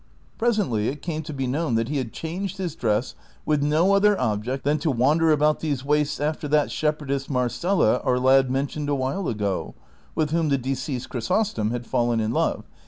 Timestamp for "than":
4.63-4.79